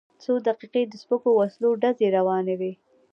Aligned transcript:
څو 0.23 0.31
دقیقې 0.47 0.83
د 0.87 0.93
سپکو 1.03 1.29
وسلو 1.39 1.69
ډزې 1.81 2.07
روانې 2.17 2.55
وې. 2.59 2.73